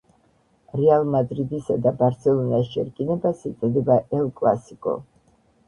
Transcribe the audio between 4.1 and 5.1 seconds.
ელ კლასიკო